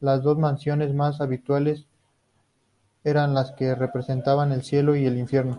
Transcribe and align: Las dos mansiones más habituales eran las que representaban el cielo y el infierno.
Las 0.00 0.22
dos 0.22 0.36
mansiones 0.36 0.92
más 0.92 1.22
habituales 1.22 1.86
eran 3.02 3.32
las 3.32 3.52
que 3.52 3.74
representaban 3.74 4.52
el 4.52 4.62
cielo 4.62 4.94
y 4.94 5.06
el 5.06 5.16
infierno. 5.16 5.58